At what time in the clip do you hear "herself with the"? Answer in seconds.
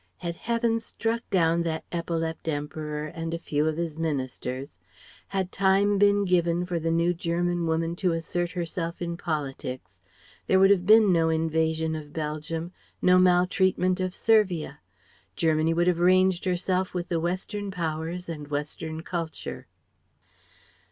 16.45-17.19